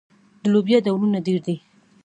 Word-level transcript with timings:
د 0.41 0.43
لوبیا 0.53 0.77
ډولونه 0.85 1.19
ډیر 1.27 1.39
دي. 1.47 1.55